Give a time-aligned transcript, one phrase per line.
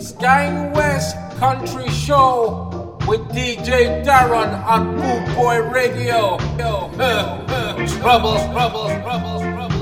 [0.00, 6.38] Sky West Country Show with DJ Darren on Boot Boy Radio.
[7.98, 9.78] troubles, troubles, troubles, troubles.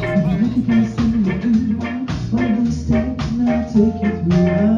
[3.72, 4.75] Take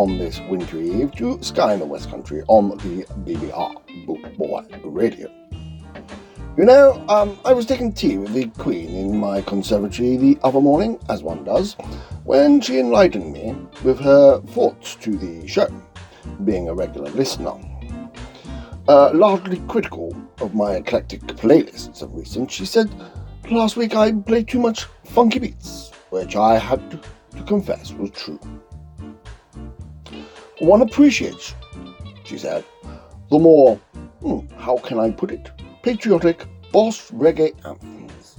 [0.00, 4.64] on this wintry eve to Sky in the West Country on the BBR Boot Boy
[4.82, 5.30] Radio.
[6.56, 10.58] You know, um, I was taking tea with the Queen in my conservatory the other
[10.58, 11.74] morning, as one does,
[12.24, 15.68] when she enlightened me with her thoughts to the show,
[16.44, 17.52] being a regular listener.
[18.88, 22.90] Uh, largely critical of my eclectic playlists of recent, she said
[23.50, 28.40] last week I played too much funky beats, which I had to confess was true.
[30.60, 31.54] One appreciates,
[32.24, 32.64] she said,
[33.30, 33.76] the more,
[34.20, 35.50] hmm, how can I put it,
[35.82, 38.36] patriotic boss reggae anthems.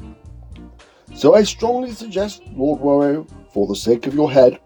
[1.15, 4.59] So I strongly suggest, Lord Warrow, for the sake of your head,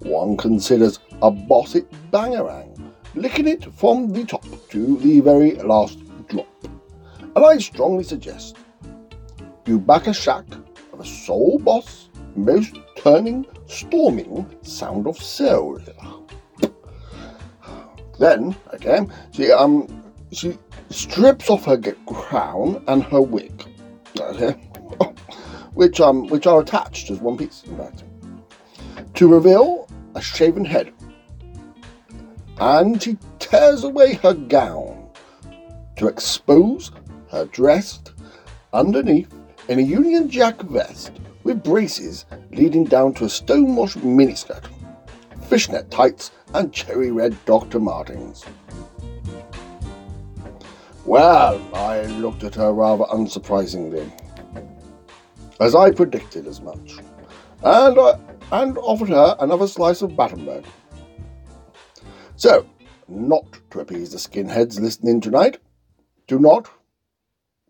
[0.00, 1.76] one considers a boss
[2.10, 6.48] Bangarang, licking it from the top to the very last drop.
[7.36, 8.56] And I strongly suggest
[9.64, 10.44] you back a shack
[10.92, 15.78] of a soul boss, most turning, storming sound of soul.
[18.18, 20.02] Then, okay, she um
[20.32, 20.58] she
[20.90, 21.76] strips off her
[22.06, 23.64] crown and her wig,
[25.74, 28.04] which um which are attached as one piece, in fact,
[29.14, 30.92] to reveal a shaven head.
[32.58, 35.08] And she tears away her gown
[35.96, 36.92] to expose
[37.30, 38.12] her dressed
[38.72, 39.32] underneath
[39.68, 44.64] in a Union Jack vest with braces leading down to a stonewashed miniskirt,
[45.48, 47.78] fishnet tights, and cherry red Dr.
[47.78, 48.44] Martens.
[51.04, 54.10] Well, I looked at her rather unsurprisingly,
[55.60, 56.96] as I predicted as much,
[57.62, 58.18] and, I,
[58.52, 60.64] and offered her another slice of Battenberg.
[62.36, 62.66] So,
[63.08, 65.58] not to appease the skinheads listening tonight,
[66.26, 66.70] do not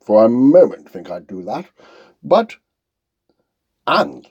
[0.04, 1.66] for a moment think I'd do that,
[2.22, 2.56] but
[3.86, 4.30] and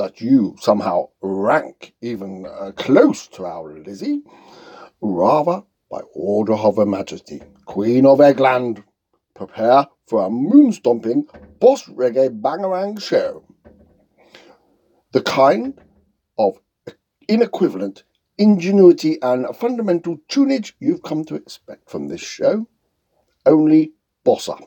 [0.00, 4.22] that you somehow rank even uh, close to our Lizzie,
[5.02, 8.82] rather by order of Her Majesty, Queen of Eggland,
[9.34, 11.26] prepare for a moon stomping
[11.58, 13.44] boss reggae bangarang show.
[15.12, 15.78] The kind
[16.38, 16.58] of
[17.28, 18.04] inequivalent
[18.38, 22.66] ingenuity and fundamental tunage you've come to expect from this show,
[23.44, 23.92] only
[24.24, 24.66] bossa.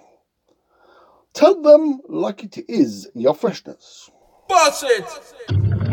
[1.34, 4.12] Tell them like it is your freshness.
[4.48, 5.06] Boss it!
[5.48, 5.93] Thank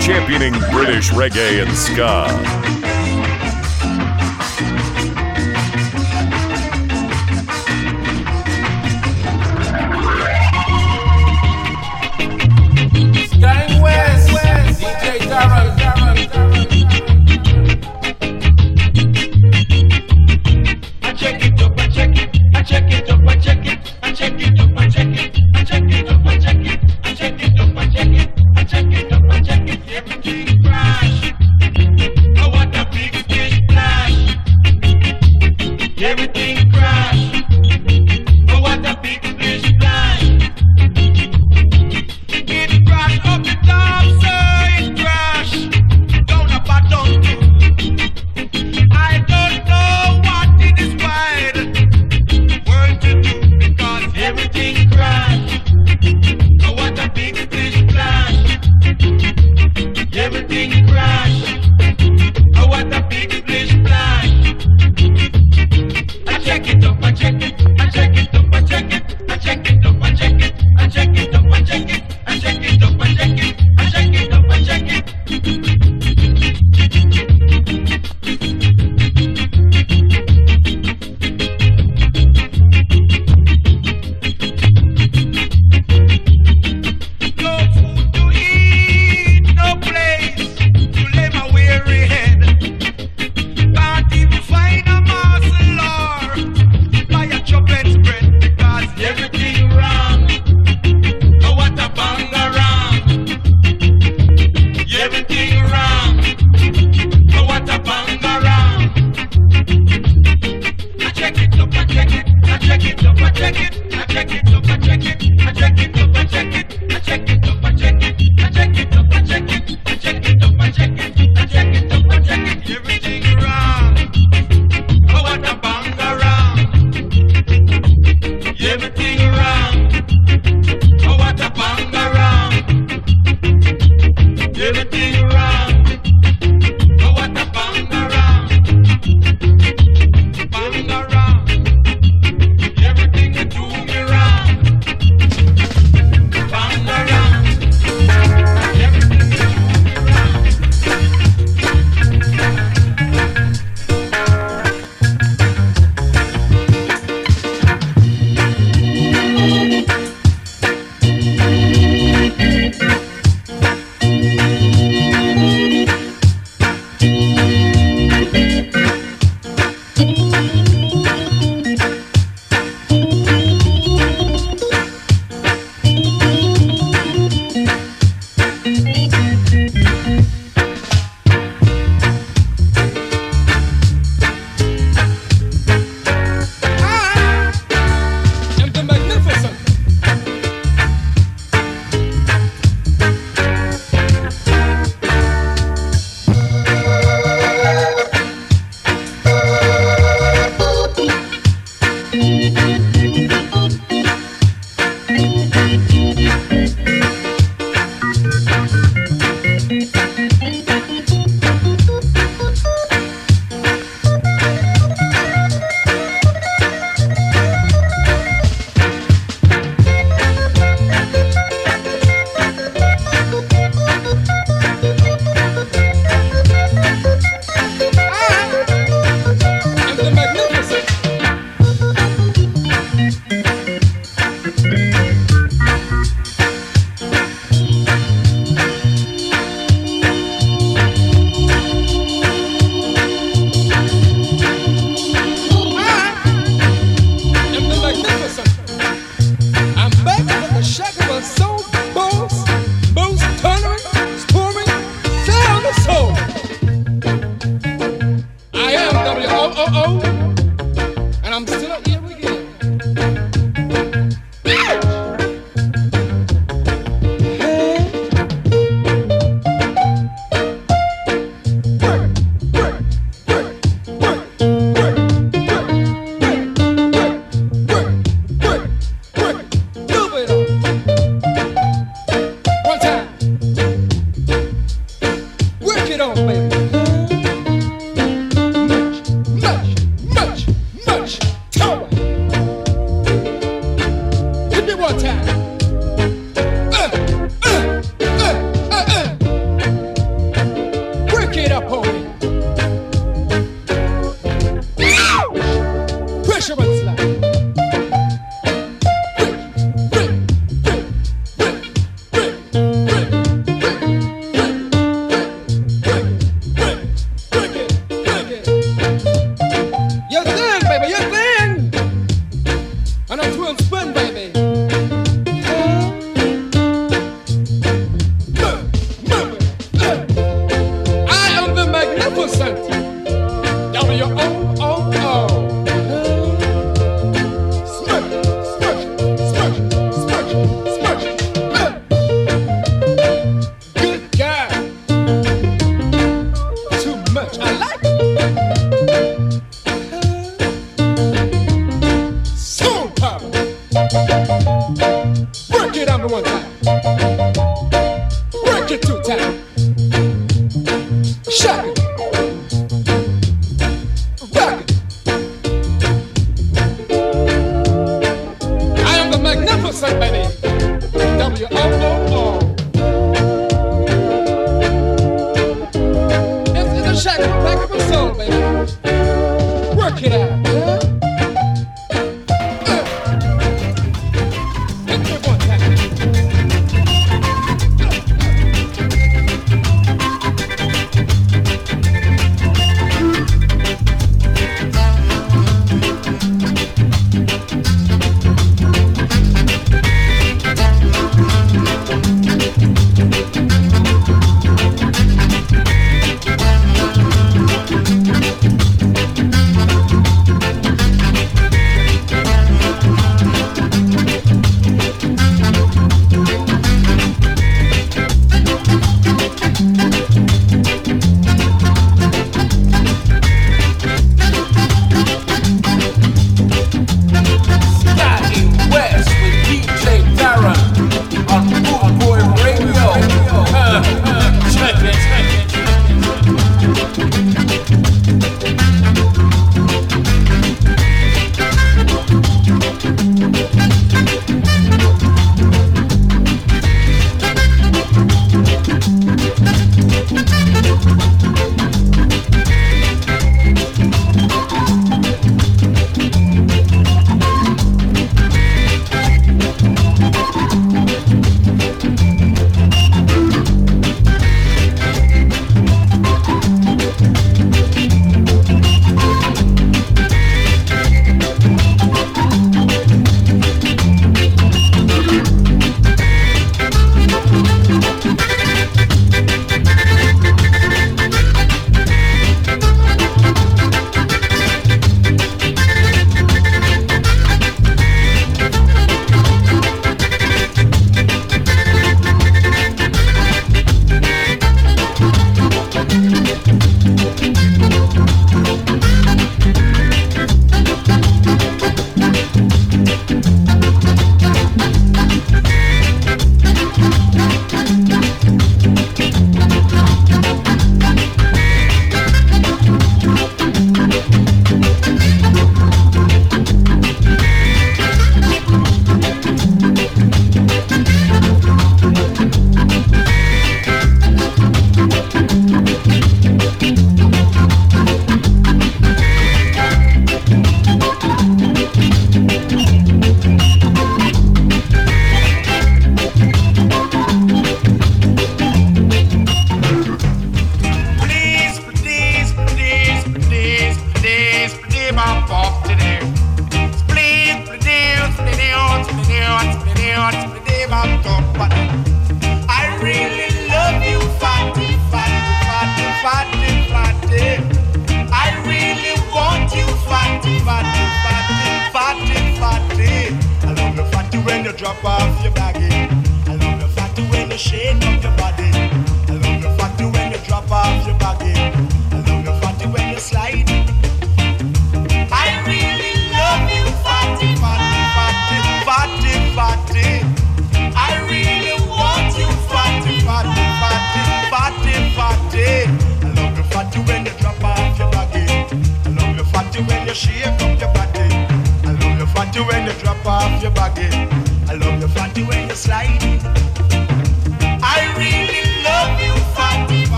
[0.00, 2.75] championing British reggae and ska.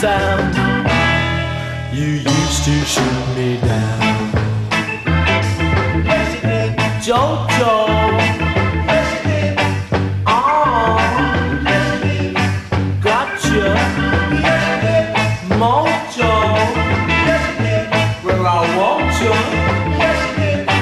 [0.00, 0.54] sound.
[1.92, 4.00] You used to shoot me down.
[6.04, 6.70] Yes, you did.
[7.06, 7.74] Jojo.
[8.90, 9.54] Yes, you did.
[10.26, 10.96] Oh.
[11.64, 13.02] Yes, you did.
[13.02, 13.64] Gotcha.
[14.46, 15.06] Yes, you did.
[15.60, 16.32] Mojo.
[17.28, 17.86] Yes, you did.
[18.46, 19.34] I want you.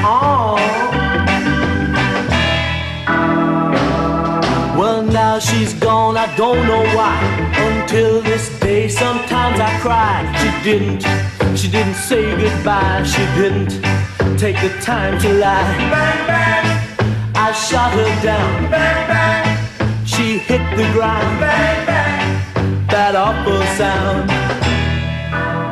[0.05, 0.57] Oh.
[4.79, 6.17] Well, now she's gone.
[6.17, 7.17] I don't know why.
[7.57, 8.49] Until this
[9.83, 10.23] cry.
[10.41, 11.03] She didn't.
[11.59, 13.03] She didn't say goodbye.
[13.03, 13.73] She didn't
[14.39, 15.77] take the time to lie.
[15.95, 16.67] Bang, bang.
[17.35, 18.71] I shot her down.
[18.71, 20.07] Bang, bang.
[20.07, 21.33] She hit the ground.
[21.41, 22.87] Bang, bang.
[22.93, 24.31] That awful sound.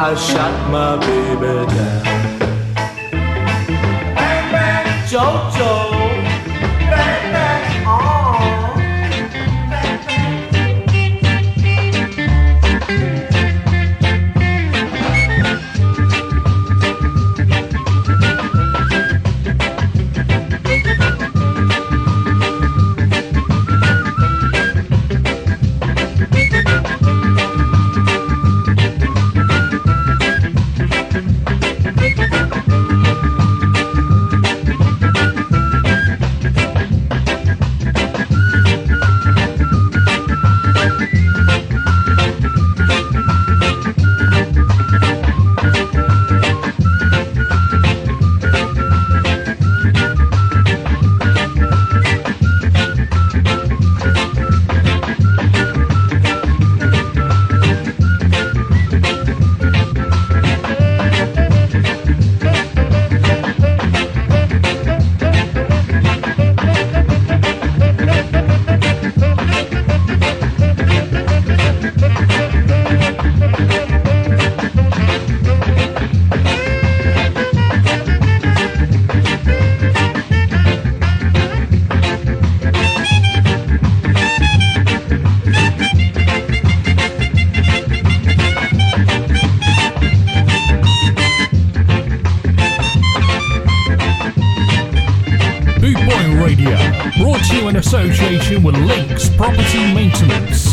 [0.09, 2.03] I shot my baby down.
[4.16, 4.87] Bang, bang.
[5.11, 5.89] Jojo.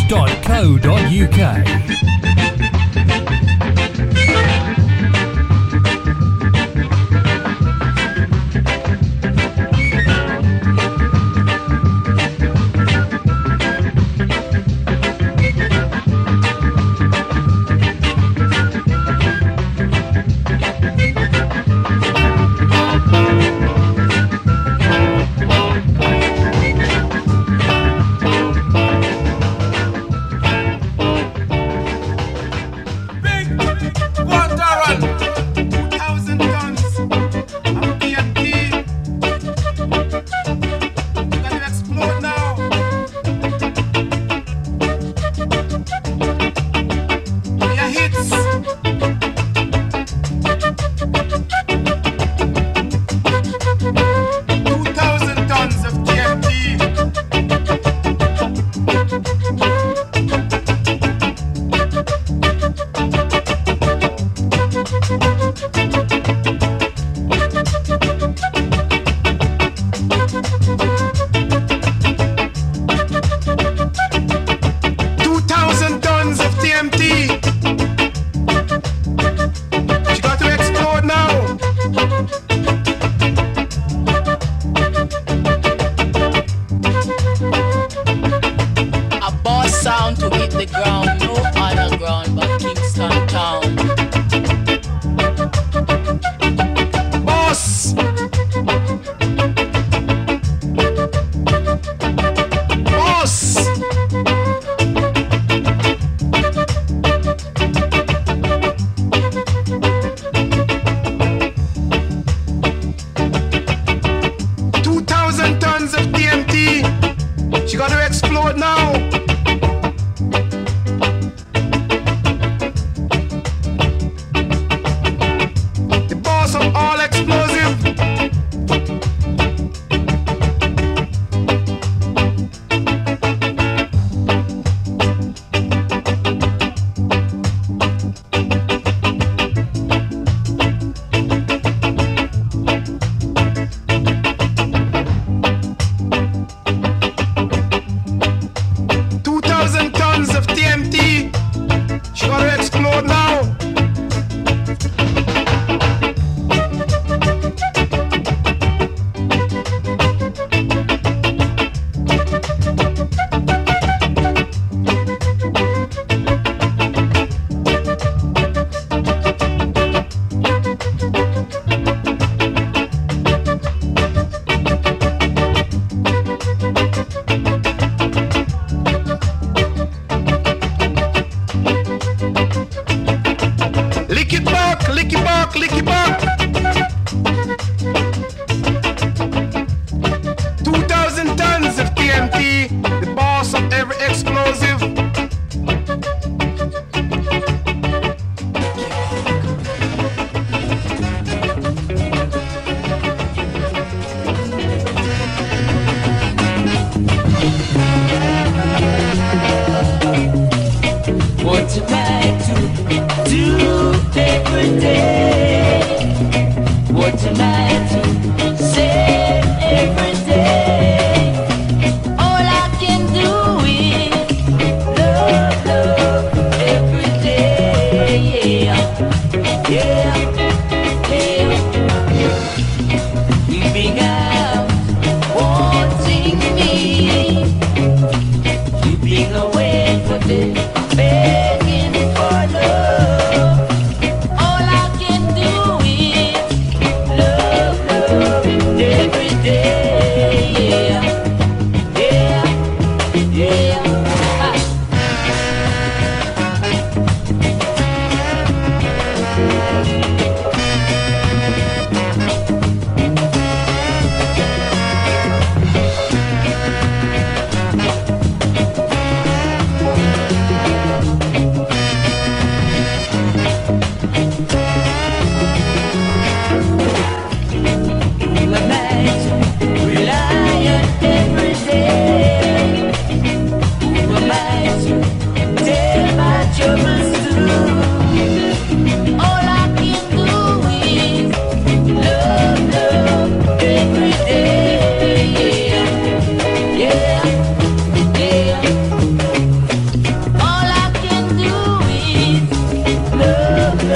[0.07, 1.76] www.co.uk.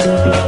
[0.06, 0.41] love, love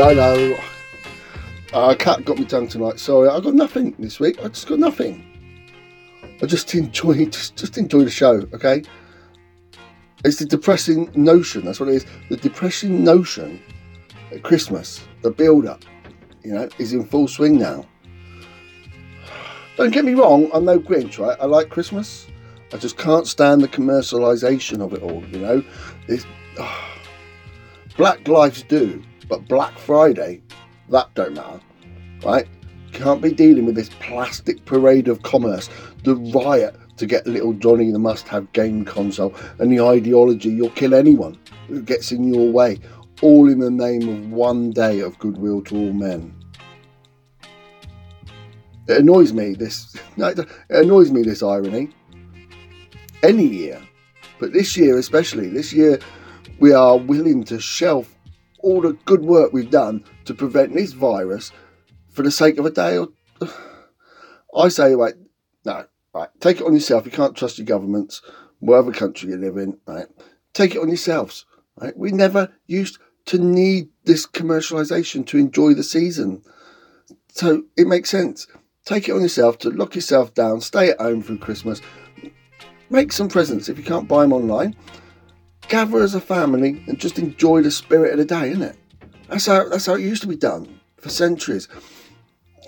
[0.00, 0.58] I know.
[1.72, 3.00] Uh, cat got me tongue tonight.
[3.00, 4.38] Sorry, I got nothing this week.
[4.38, 5.24] I just got nothing.
[6.40, 8.46] I just enjoy just just enjoy the show.
[8.54, 8.82] Okay.
[10.24, 11.64] It's the depressing notion.
[11.64, 12.06] That's what it is.
[12.28, 13.60] The depressing notion
[14.32, 15.84] at Christmas, the build-up,
[16.42, 17.86] you know, is in full swing now.
[19.76, 20.50] Don't get me wrong.
[20.52, 21.36] I'm no Grinch, right?
[21.40, 22.26] I like Christmas.
[22.72, 25.24] I just can't stand the commercialization of it all.
[25.26, 25.64] You know,
[26.08, 26.26] it's,
[27.96, 30.42] Black lives do, but Black Friday,
[30.90, 31.60] that don't matter,
[32.24, 32.46] right?
[32.92, 35.68] Can't be dealing with this plastic parade of commerce,
[36.04, 40.94] the riot to get little Johnny the must-have game console, and the ideology you'll kill
[40.94, 41.38] anyone
[41.68, 42.78] who gets in your way,
[43.22, 46.34] all in the name of one day of goodwill to all men.
[48.88, 49.94] It annoys me this.
[50.16, 51.90] It annoys me this irony.
[53.22, 53.80] Any year,
[54.40, 55.48] but this year especially.
[55.48, 55.98] This year,
[56.58, 58.17] we are willing to shelf
[58.60, 61.52] all the good work we've done to prevent this virus
[62.10, 62.98] for the sake of a day.
[62.98, 63.08] Or
[64.56, 65.14] I say, right,
[65.64, 67.04] no, right, take it on yourself.
[67.04, 68.22] You can't trust your governments,
[68.60, 69.78] whatever country you live in.
[69.86, 70.06] Right,
[70.52, 71.46] take it on yourselves.
[71.80, 76.42] Right, we never used to need this commercialization to enjoy the season,
[77.28, 78.46] so it makes sense.
[78.84, 81.82] Take it on yourself to lock yourself down, stay at home through Christmas,
[82.88, 84.74] make some presents if you can't buy them online.
[85.68, 88.76] Gather as a family and just enjoy the spirit of the day, isn't it?
[89.28, 91.68] That's how that's how it used to be done for centuries.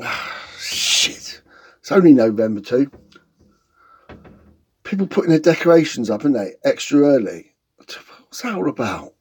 [0.02, 1.40] Ah, shit.
[1.78, 2.90] It's only November too.
[4.84, 6.52] People putting their decorations up, aren't they?
[6.64, 7.54] Extra early.
[7.76, 9.14] What's that all about?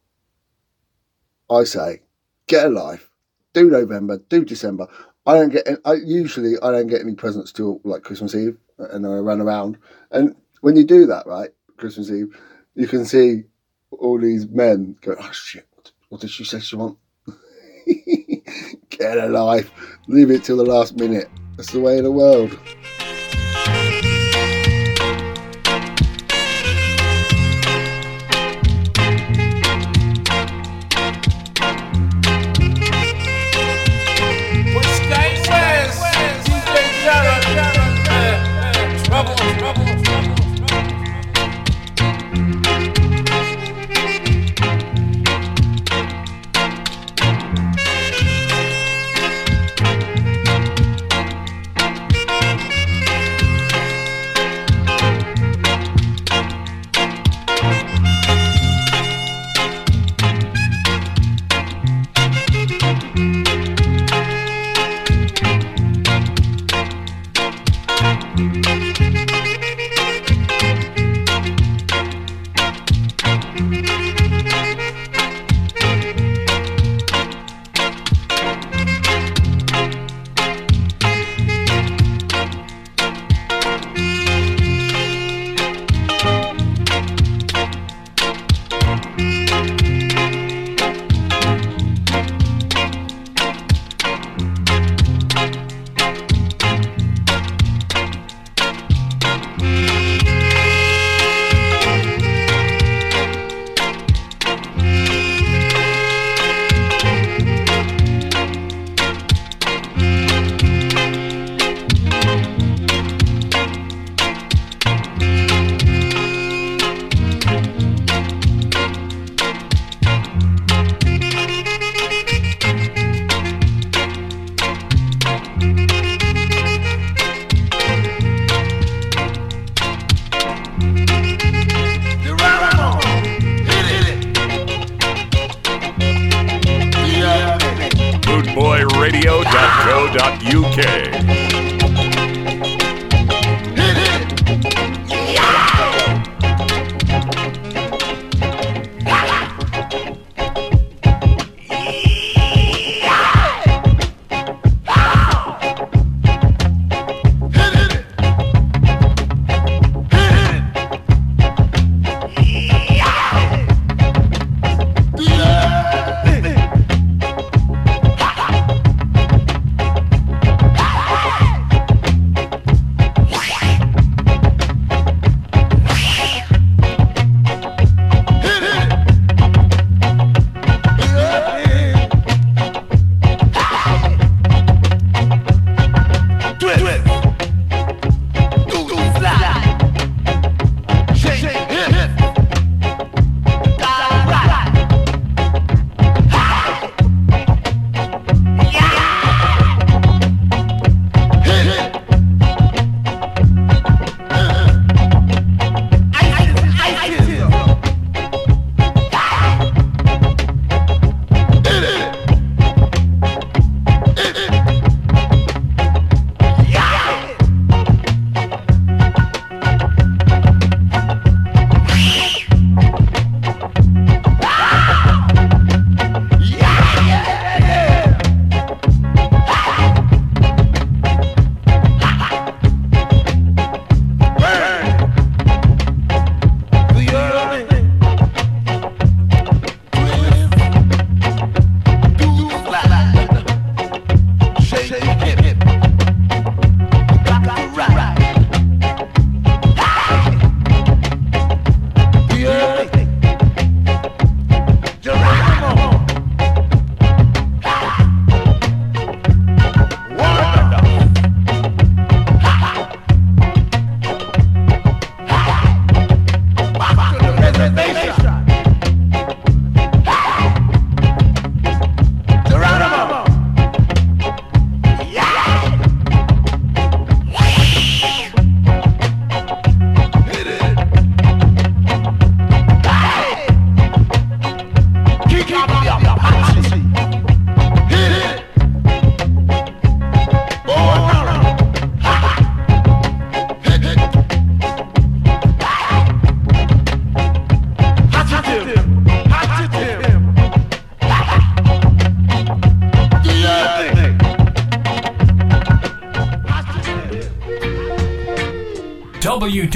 [1.50, 2.02] I say,
[2.48, 3.10] get a life.
[3.54, 4.88] Do November, do December.
[5.26, 5.68] I don't get.
[5.86, 9.78] I usually I don't get any presents till like Christmas Eve, and I run around.
[10.12, 12.38] And when you do that, right, Christmas Eve,
[12.76, 13.46] you can see
[13.92, 15.68] all these men go, "Oh shit,
[16.10, 16.98] what, did she say she want?"
[18.90, 19.72] get a life.
[20.08, 21.30] Leave it till the last minute.
[21.58, 22.58] That's the way of the world.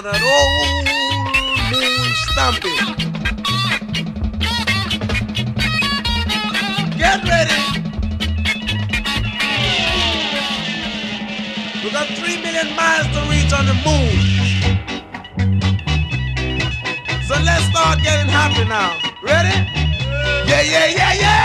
[0.00, 0.84] on that old
[1.70, 2.80] moon stomping.
[6.96, 7.60] Get ready.
[11.84, 14.12] We got three million miles to reach on the moon.
[17.26, 18.96] So let's start getting happy now.
[19.22, 19.56] Ready?
[20.48, 21.39] Yeah, yeah, yeah, yeah.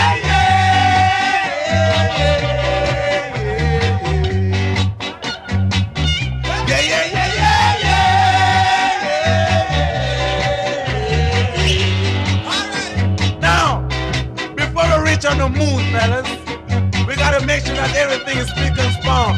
[17.96, 19.34] Everything is spick and span.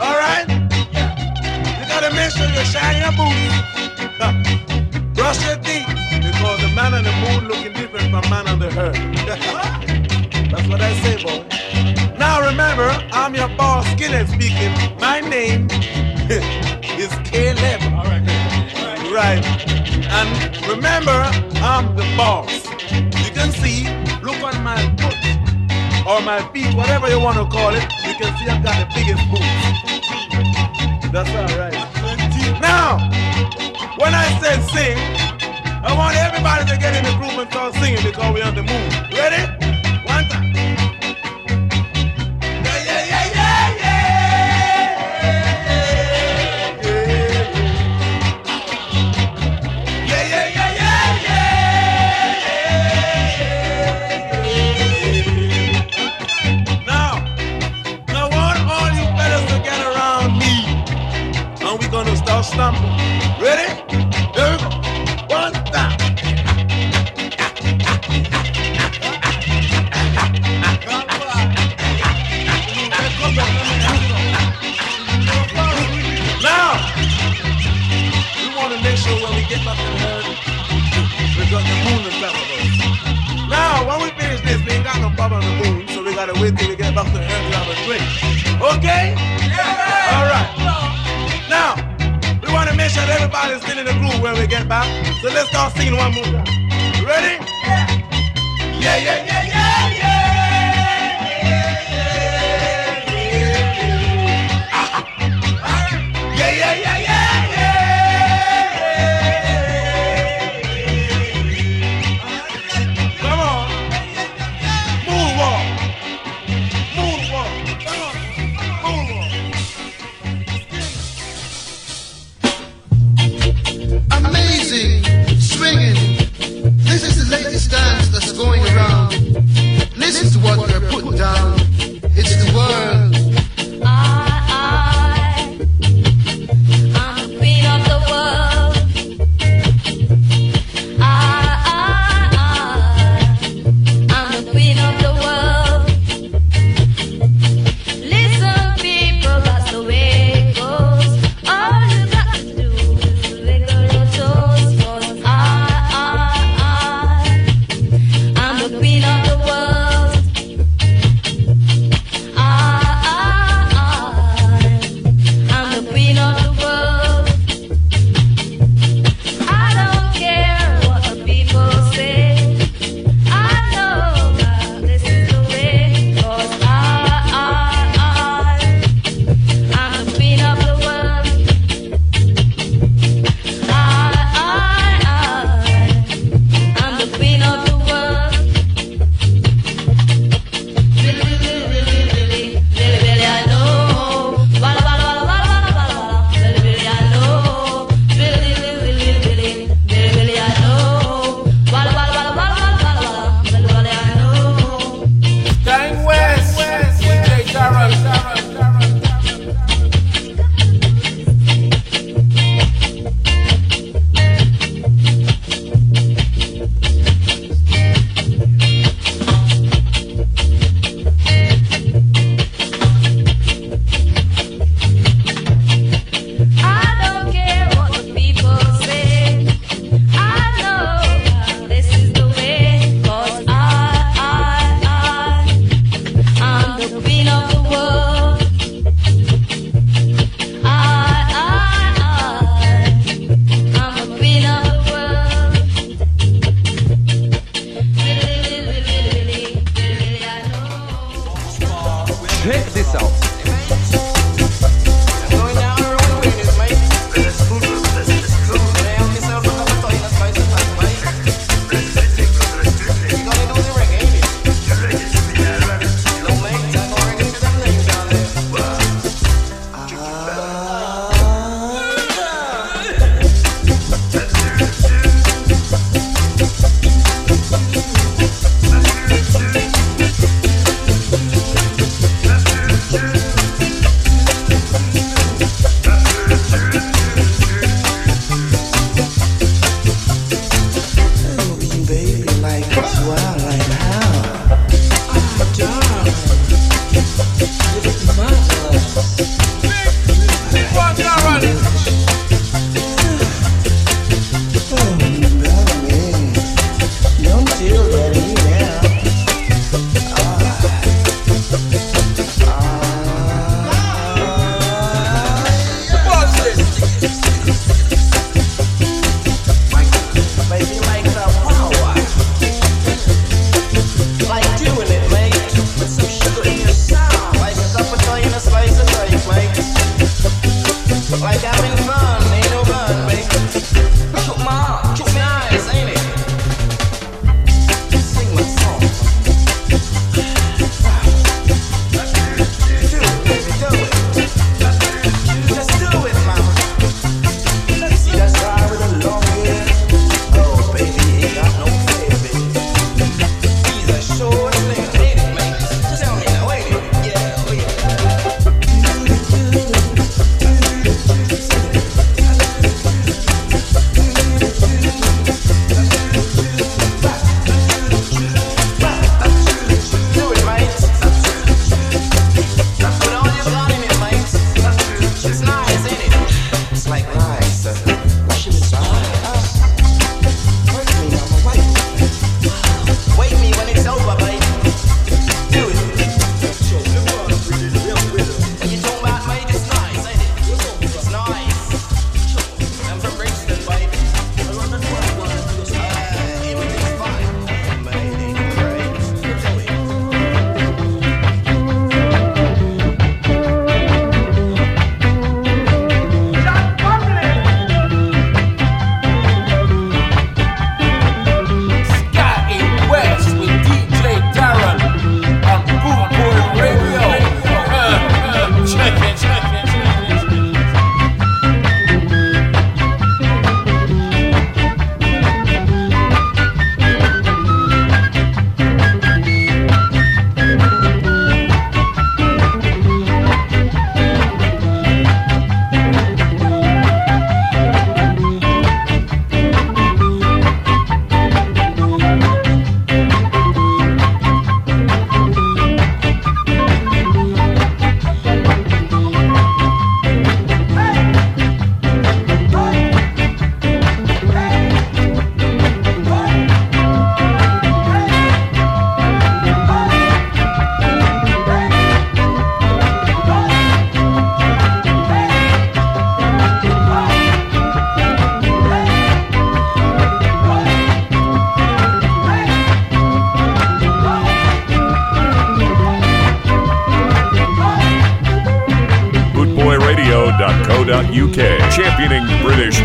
[0.00, 0.46] All right?
[1.78, 3.56] You gotta make sure you shine your boots.
[5.14, 5.86] Brush your teeth
[6.22, 8.98] because the man on the moon looking different from man on the earth.
[10.50, 11.46] That's what I say, boy.
[12.18, 14.72] Now remember, I'm your boss, Skinhead speaking.
[15.00, 15.68] My name
[16.98, 17.82] is Caleb.
[17.94, 18.22] All right,
[19.12, 19.44] Right.
[20.18, 21.18] And remember,
[21.62, 22.61] I'm the boss.
[26.12, 27.82] Or my feet, whatever you want to call it.
[28.06, 29.48] You can see I've got the biggest boots.
[31.10, 31.72] That's all right.
[32.60, 32.98] Now,
[33.98, 34.98] when I said sing,
[35.82, 38.62] I want everybody to get in the group and start singing because we're on the
[38.62, 39.18] move.
[39.18, 39.61] Ready?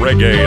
[0.08, 0.47] Reggae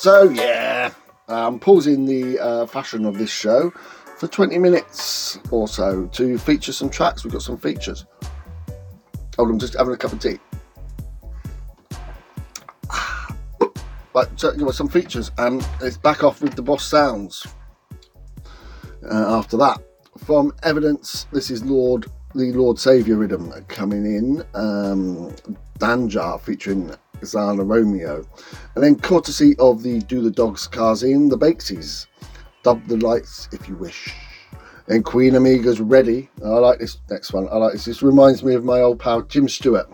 [0.00, 0.94] So yeah,
[1.28, 3.70] I'm pausing the uh, fashion of this show
[4.16, 7.22] for 20 minutes or so to feature some tracks.
[7.22, 8.06] We've got some features.
[9.36, 10.38] Hold on, I'm just having a cup of tea.
[14.14, 17.46] But so, you know, some features, and it's back off with the Boss Sounds.
[19.04, 19.82] Uh, after that,
[20.16, 24.44] from Evidence, this is Lord the Lord Saviour rhythm coming in.
[24.54, 25.36] Um,
[25.78, 26.90] Danjar featuring
[27.22, 28.24] Zana Romeo,
[28.74, 32.06] and then courtesy of the Do the Dogs cars in the Bakesies.
[32.62, 34.14] Dub the lights if you wish.
[34.88, 36.28] And Queen Amiga's ready.
[36.44, 37.48] I like this next one.
[37.50, 37.84] I like this.
[37.84, 39.88] This reminds me of my old pal Jim Stewart,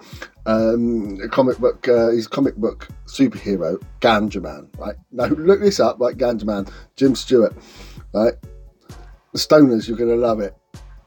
[0.47, 1.87] um, a comic book.
[1.87, 4.69] Uh, his comic book superhero Ganja Man.
[4.79, 6.01] Right now, look this up.
[6.01, 6.67] Like Ganja Man,
[6.97, 7.55] Jim Stewart.
[8.15, 8.35] Right,
[9.33, 10.57] the Stoners, you're gonna love it.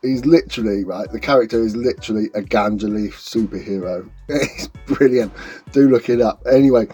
[0.02, 1.12] He's literally right.
[1.12, 4.10] The character is literally a ganja leaf superhero.
[4.30, 5.34] It's brilliant.
[5.72, 6.46] Do look it up.
[6.50, 6.88] Anyway,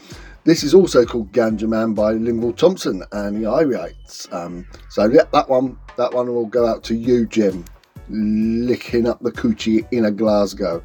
[0.45, 4.31] this is also called Ganja Man by Linval Thompson and the Irites.
[4.33, 7.65] Um, so yeah, that one, that one will go out to you, Jim,
[8.09, 10.83] licking up the coochie in a Glasgow.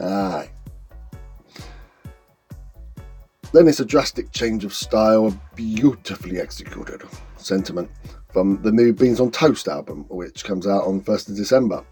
[0.00, 0.50] Aye.
[3.52, 7.02] Then it's a drastic change of style, beautifully executed
[7.36, 7.90] sentiment
[8.32, 11.84] from the new Beans on Toast album, which comes out on 1st of December.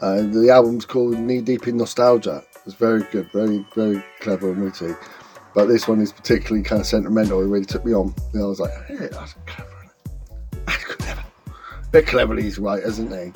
[0.00, 2.42] Uh, the album's called Knee Deep in Nostalgia.
[2.64, 4.94] It's very good, very, very clever and witty.
[5.54, 7.40] But this one is particularly kind of sentimental.
[7.42, 8.14] It really took me on.
[8.32, 9.90] Know, I was like, hey, that's clever.
[10.66, 11.24] That's clever.
[11.90, 13.32] Bit cleverly he's right, isn't he?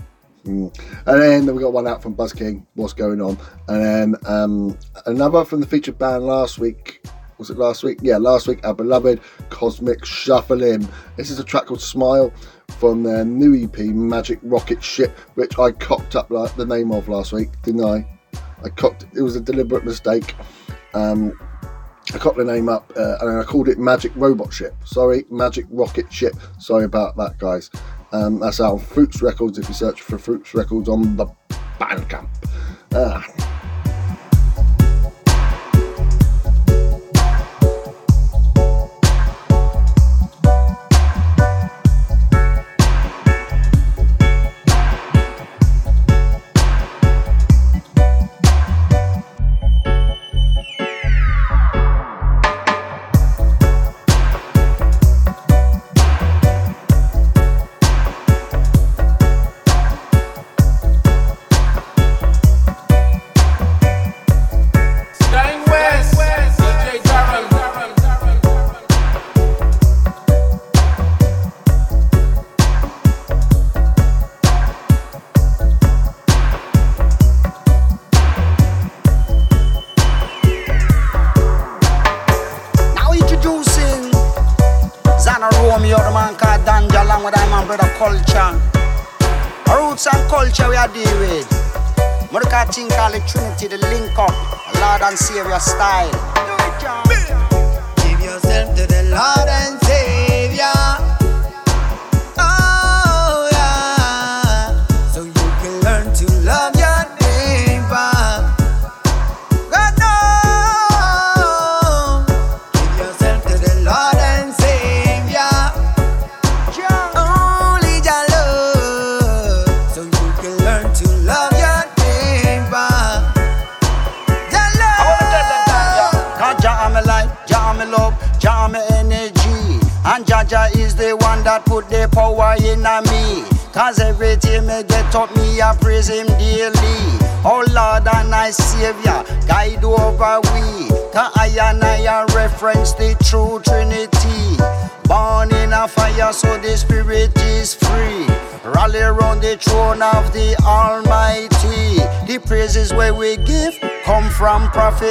[0.48, 0.78] Mm.
[1.06, 3.36] And then we got one out from Buzz King, What's Going On?
[3.68, 7.04] And then um, another from the featured band last week.
[7.38, 7.98] Was it last week?
[8.00, 9.20] Yeah, last week, our beloved
[9.50, 10.88] Cosmic Shuffling.
[11.16, 12.32] This is a track called Smile
[12.78, 17.08] from their new EP, Magic Rocket Ship, which I cocked up like the name of
[17.08, 18.06] last week, didn't I?
[18.62, 20.34] I cocked it was a deliberate mistake.
[20.94, 21.38] Um,
[22.12, 24.74] I cocked the name up uh, and I called it Magic Robot Ship.
[24.84, 26.34] Sorry, Magic Rocket Ship.
[26.58, 27.70] Sorry about that, guys.
[28.12, 31.26] Um, that's out on Fruits Records if you search for Fruits Records on the
[31.80, 32.28] Bandcamp.
[32.94, 33.50] Ah.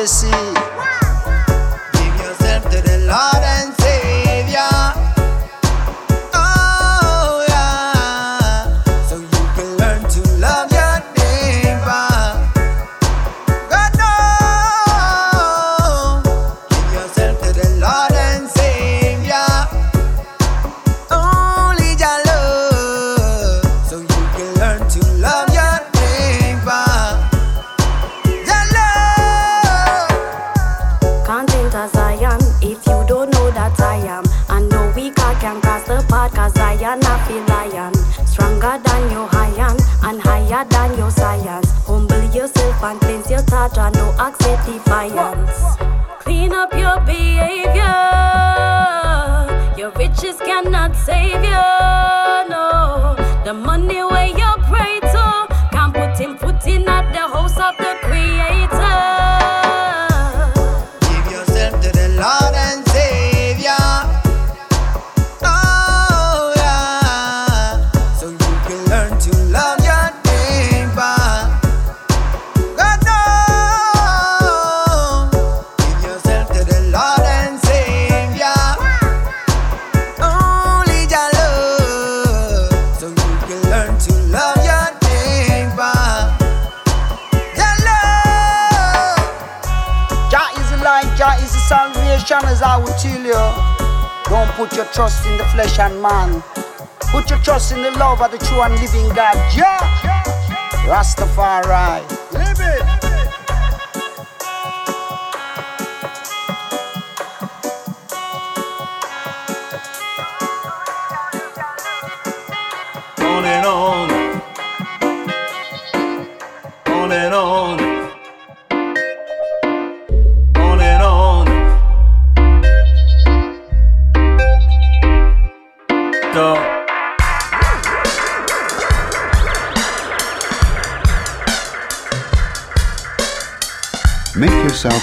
[0.04, 0.43] Prophecy.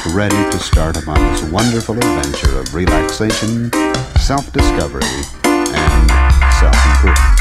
[0.01, 3.71] yourself ready to start upon this wonderful adventure of relaxation,
[4.19, 5.03] self discovery,
[5.45, 6.11] and
[6.59, 7.41] self improvement.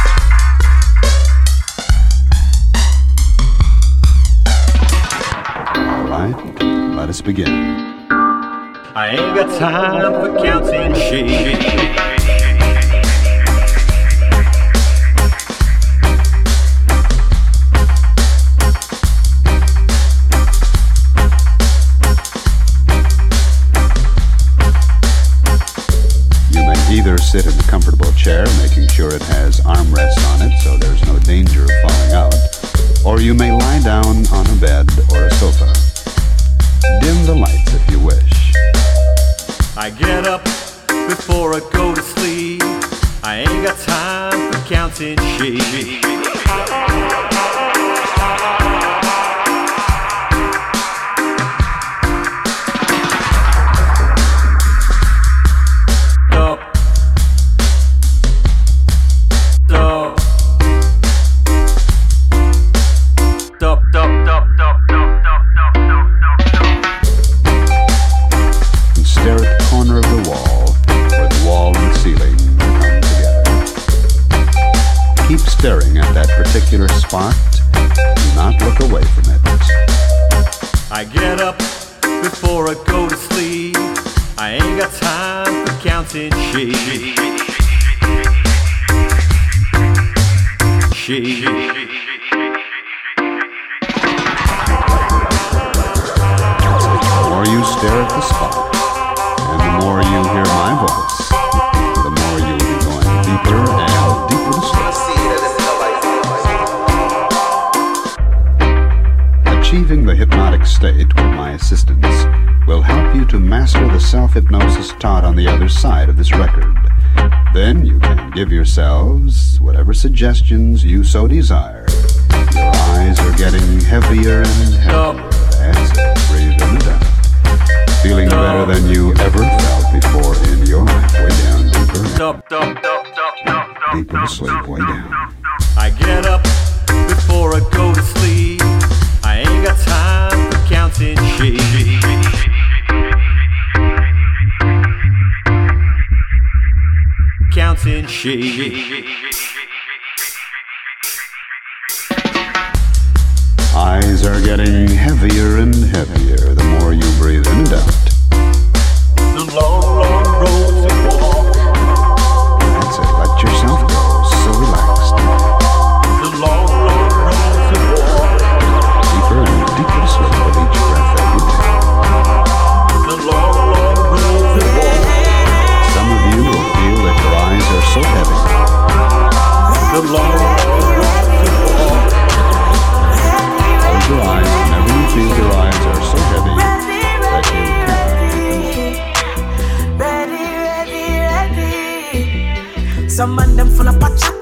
[5.75, 7.49] All right, let us begin.
[8.95, 12.08] I ain't got time for counting sheep.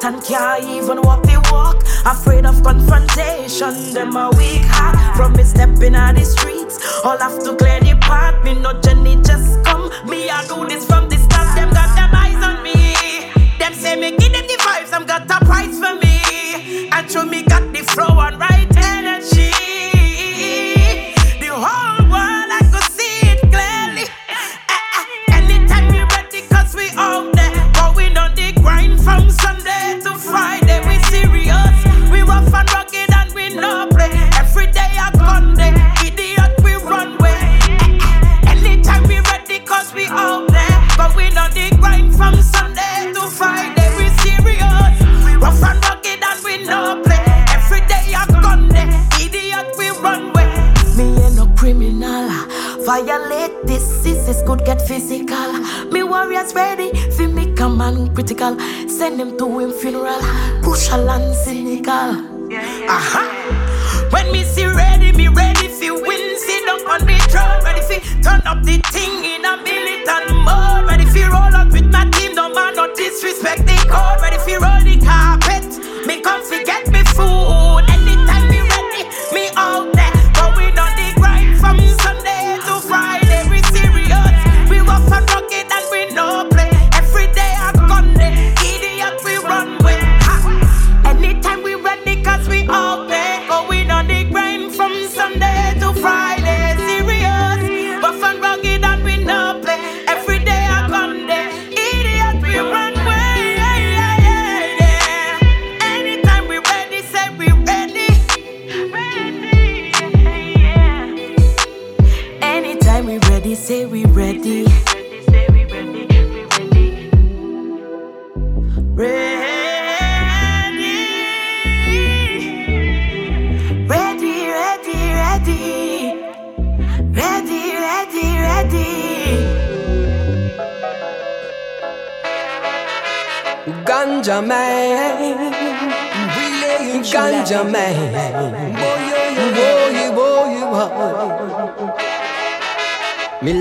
[0.08, 1.84] And can't even walk the walk.
[2.06, 4.96] Afraid of confrontation, them a weak heart.
[5.18, 8.42] From me stepping out the streets, all have to clear the path.
[8.46, 9.92] Me no journey just come.
[10.08, 11.56] Me I do this from the start.
[11.56, 12.96] Them got them eyes on me.
[13.60, 14.92] Them say me give them the vibes.
[14.92, 16.88] Them got a price for me.
[16.90, 17.44] And show me
[54.68, 55.54] get physical.
[55.94, 58.60] Me warriors ready, fi me come and critical.
[58.90, 60.20] Send him to him funeral,
[60.62, 62.10] crucial and cynical.
[62.96, 63.24] Aha!
[64.12, 66.38] When me see ready, me ready fi win.
[66.38, 70.84] Sit down on the throne, ready fi turn up the thing in a militant mode.
[70.90, 74.27] Ready fi roll out with my team, no man no disrespect the code.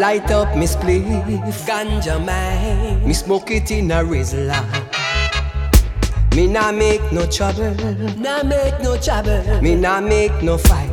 [0.07, 3.05] Light up me spliff, ganja man.
[3.05, 4.59] Me smoke it in a Rizla.
[6.37, 7.75] Me nah make no trouble,
[8.25, 9.43] nah make no trouble.
[9.61, 10.93] Me nah make no fight.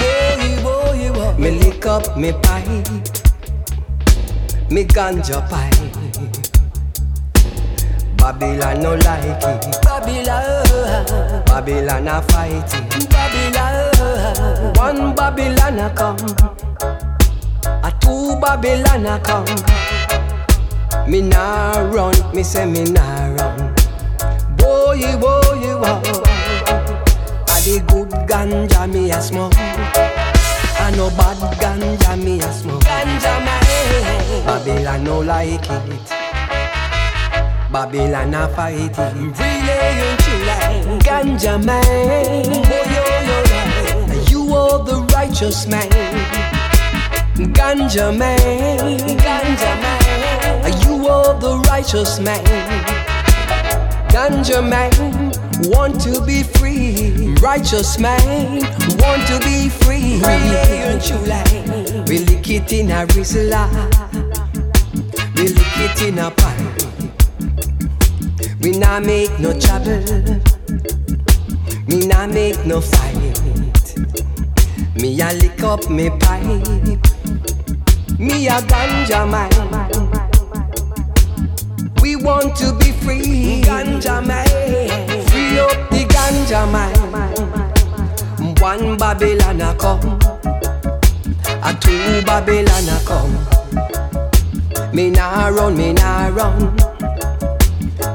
[0.00, 1.34] Boy, boy, boy.
[1.42, 2.88] Me lick up me pipe,
[4.70, 5.76] me ganja pipe.
[8.16, 9.82] Babylon no like it.
[9.86, 13.10] Babylon, Babylon a fight it.
[13.14, 16.65] Babylon, one Babylon a come,
[18.46, 19.44] Babylon a come.
[21.10, 23.74] Me nah run, me say me nah run.
[24.56, 26.22] Boy, boy, boy.
[27.50, 29.52] A the good ganja me a smoke.
[29.56, 32.84] A no bad ganja me a smoke.
[32.84, 36.12] Ganja man, Babylon no like it.
[37.72, 38.96] Babylon a fight it.
[38.96, 42.44] Really you like ganja man?
[42.44, 44.22] Boy, yo, yo, yo.
[44.30, 45.90] You are the righteous man.
[47.36, 48.38] Ganja man,
[49.18, 50.64] ganja man.
[50.64, 52.42] Are you are the righteous man.
[54.08, 54.90] Ganja man,
[55.68, 57.34] want to be free.
[57.42, 58.60] Righteous man,
[59.00, 60.18] want to be free.
[60.18, 62.08] Really ain't you like?
[62.08, 63.68] We lick it in a Rizla.
[65.36, 66.56] We lick it in a pipe.
[68.62, 70.00] We nah make no trouble.
[71.86, 73.42] Me nah make no fight.
[74.96, 77.15] Me a lick up me pipe.
[78.18, 79.50] Me a ganja man.
[82.00, 84.46] We want to be free, ganja man.
[85.28, 86.94] Free up the ganja man.
[88.60, 90.18] One Babylon a come,
[91.62, 93.36] a two Babylon a come.
[94.94, 96.76] Me nah run, me nah run.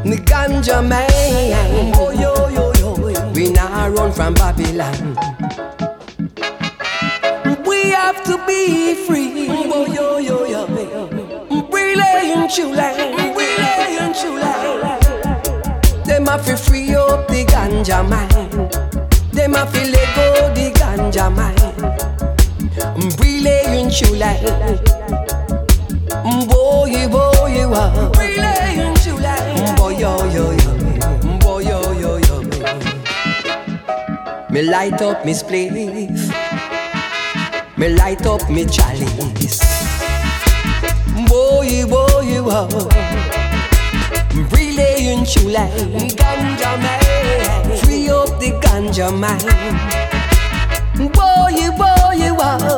[0.03, 5.15] The ganja man, oh yo yo yo, we nah run from Babylon.
[8.31, 10.65] To be free, oh yo yo yo.
[11.69, 12.95] Really in July,
[13.35, 14.99] really in July.
[16.05, 18.29] Them have to free up the ganja man.
[19.33, 21.55] Them have to let go the ganja man.
[23.19, 24.39] Really in July.
[26.47, 28.11] Boy, boy, wow.
[28.17, 29.75] Really in July.
[29.75, 30.71] Boy, yo, yo, yo.
[31.39, 32.41] Boy, yo, yo, yo.
[34.49, 36.40] Me light up me spliff.
[37.81, 39.59] Me light up me chalice.
[41.27, 42.67] Boy, boy, wow.
[44.51, 45.65] Relay and chula,
[46.15, 47.77] ganja man.
[47.79, 49.41] Free up the ganja man.
[50.95, 52.77] Boy, boy, wow.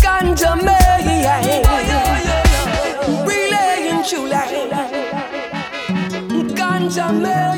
[0.00, 1.04] Ganja man.
[3.26, 4.42] Relay and chula.
[6.56, 7.56] Ganja man.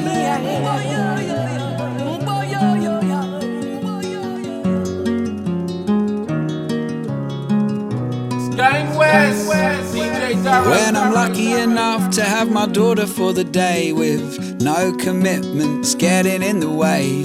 [10.44, 16.44] When I'm lucky enough to have my daughter for the day with no commitments getting
[16.44, 17.22] in the way,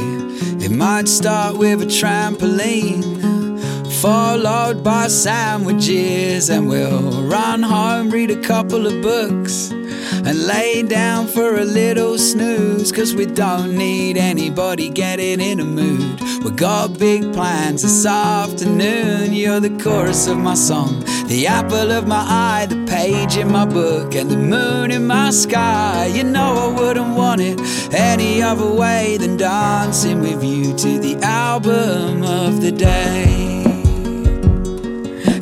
[0.66, 3.04] it might start with a trampoline,
[4.02, 9.72] followed by sandwiches, and we'll run home, read a couple of books,
[10.34, 12.92] and lay down for a little snooze.
[12.92, 16.20] Cause we don't need anybody getting in a mood.
[16.44, 19.34] We got big plans this afternoon.
[19.34, 23.66] You're the chorus of my song, the apple of my eye, the page in my
[23.66, 26.08] book, and the moon in my sky.
[26.08, 27.60] You know I wouldn't want it
[27.94, 33.43] any other way than dancing with you to the album of the day.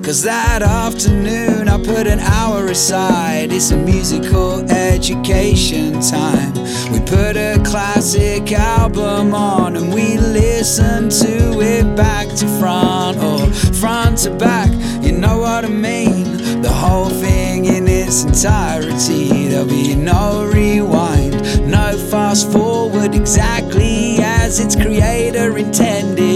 [0.03, 3.52] Cause that afternoon I put an hour aside.
[3.52, 6.53] It's a musical education time.
[6.91, 13.45] We put a classic album on and we listen to it back to front or
[13.80, 14.72] front to back.
[15.03, 16.61] You know what I mean?
[16.64, 19.49] The whole thing in its entirety.
[19.49, 26.30] There'll be no rewind, no fast forward, exactly as its creator intended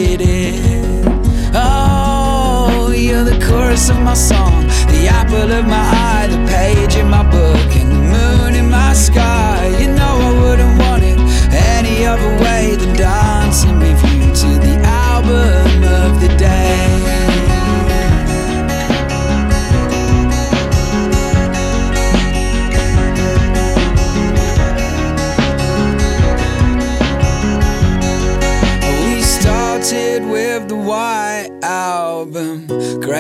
[3.76, 7.91] chorus of my song, the apple of my eye, the page in my book, and
[7.91, 9.55] the moon in my sky.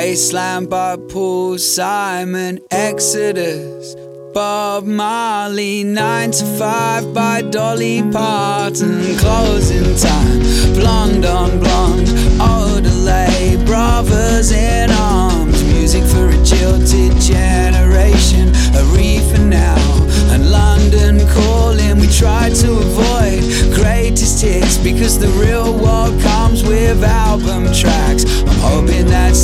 [0.05, 3.95] Graceland by Paul Simon, Exodus.
[4.35, 10.41] Bob Marley, 9 to 5 by Dolly Parton, closing time,
[10.75, 12.07] blonde on blonde,
[12.37, 21.97] Odelay, brothers in arms, music for a jilted generation, a Aretha now, and London calling.
[21.99, 28.25] We try to avoid greatest hits because the real world comes with album tracks.
[28.41, 29.35] I'm hoping that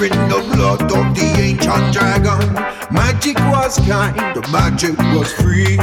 [0.00, 2.54] Sharing the blood of the ancient dragon.
[2.90, 5.76] Magic was kind, the magic was free.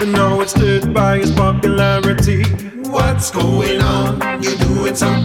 [0.00, 2.42] And now it's stood by its popularity.
[2.90, 4.42] What's going on?
[4.42, 5.23] You're doing something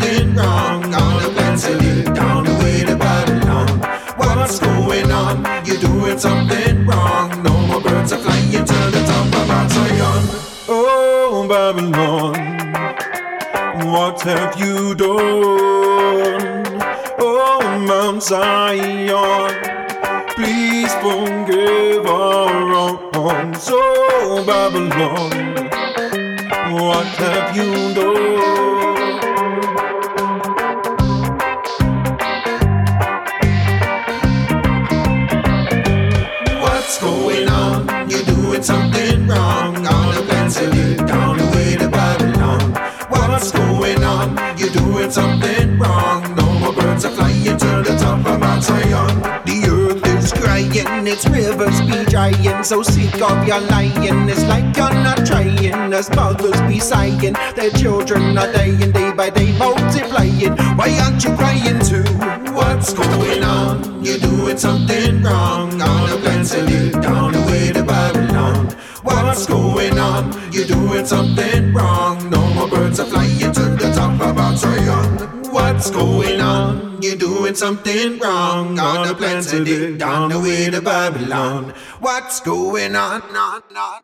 [52.69, 54.29] so sick of your lying.
[54.29, 55.91] It's like you're not trying.
[55.91, 60.55] As mothers be sighing, their children are dying day by day, multiplying.
[60.77, 62.05] Why aren't you crying too?
[62.53, 64.05] What's going on?
[64.05, 65.79] You're doing something wrong.
[65.79, 68.67] Gonna pencil you down the way to Babylon.
[69.01, 70.23] What's going on?
[70.53, 72.29] You're doing something wrong.
[72.29, 75.39] No more birds are flying to the top of our Zion.
[75.51, 77.01] What's going on?
[77.01, 78.75] You're doing something wrong.
[78.75, 81.73] Gonna plant it down the way to Babylon
[82.09, 83.98] what's going on, on, on.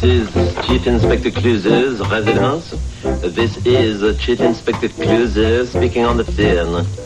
[0.00, 2.70] This is Chief Inspector Clouseau's residence.
[3.34, 6.97] This is Chief Inspector Clouseau speaking on the phone.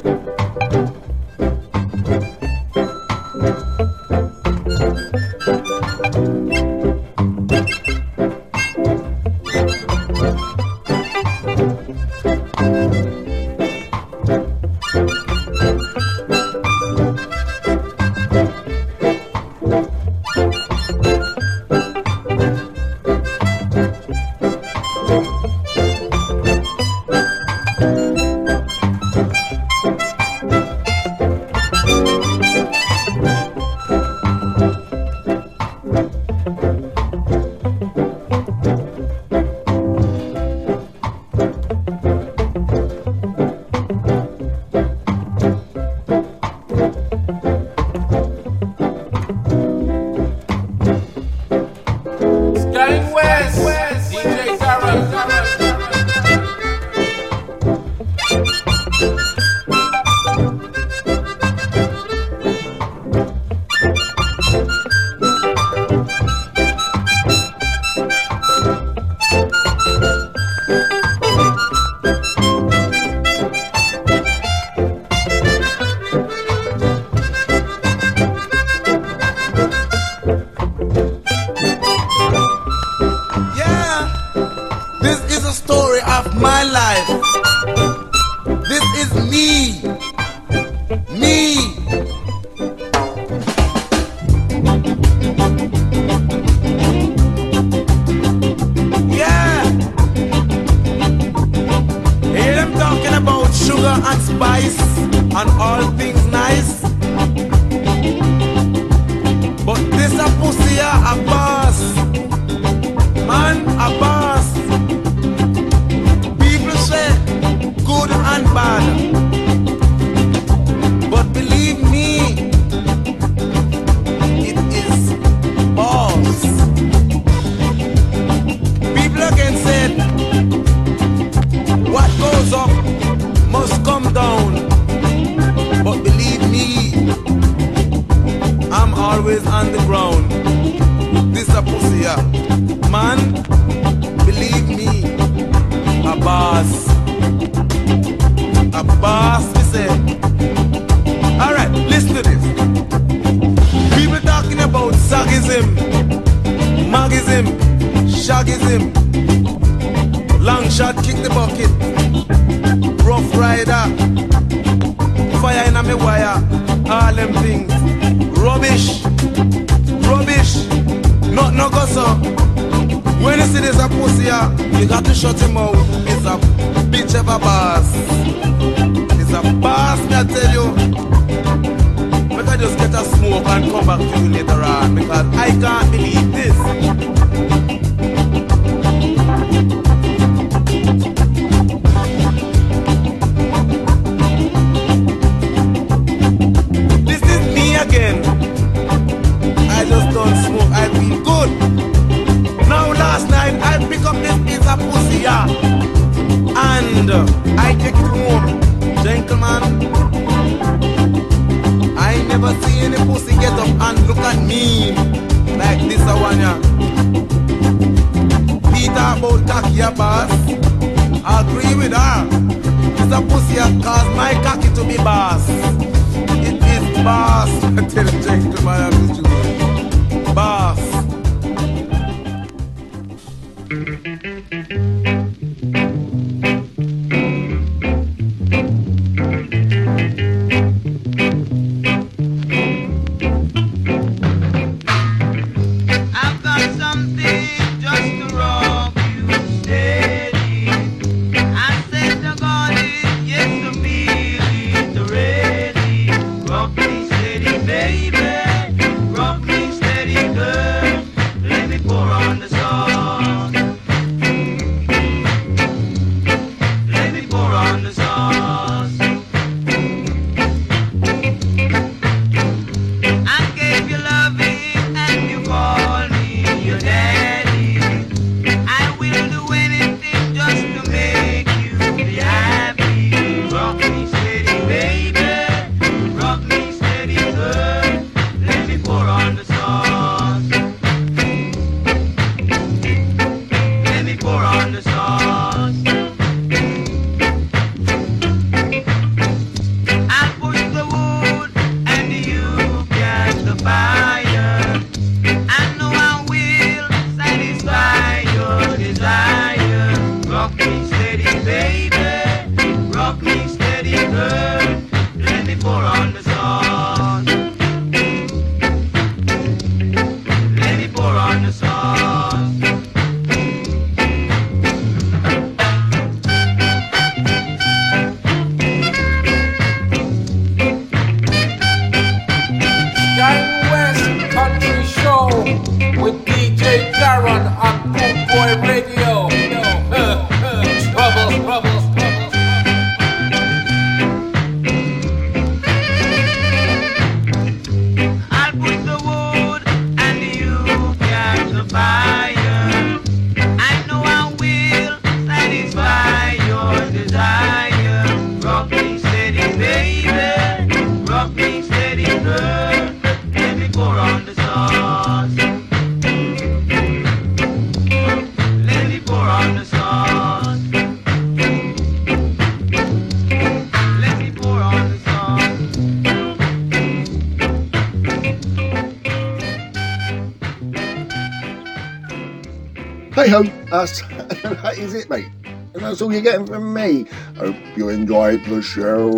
[386.22, 387.06] you're getting from me.
[387.36, 389.10] Hope you enjoyed the show.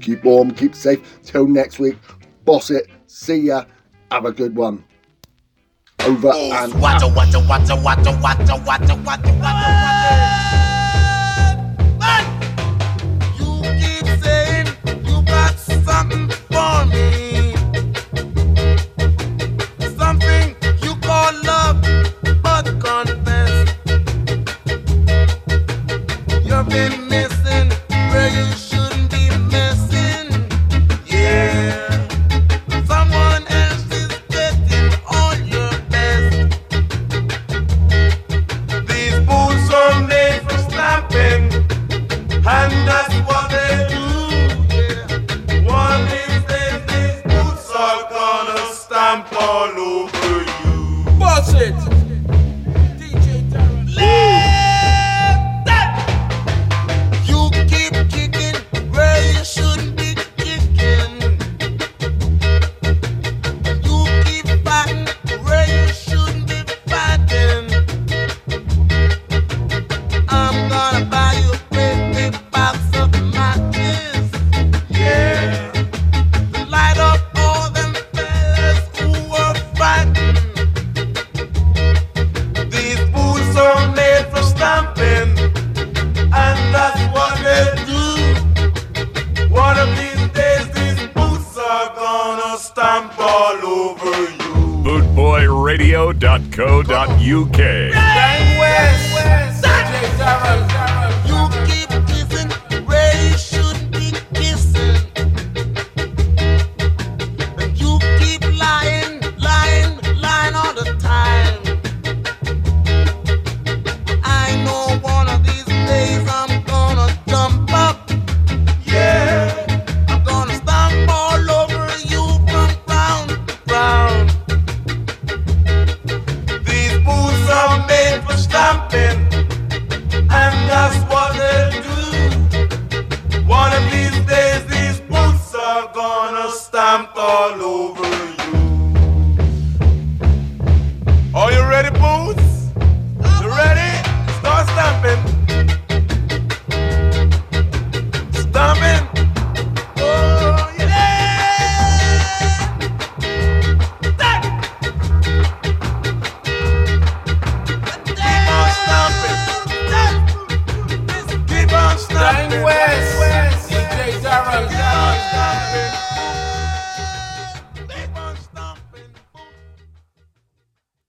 [0.00, 1.20] Keep warm, keep safe.
[1.22, 1.96] Till next week,
[2.44, 2.88] boss it.
[3.06, 3.64] See ya.
[4.10, 4.84] Have a good one.
[6.04, 6.74] Over and
[9.42, 10.42] out.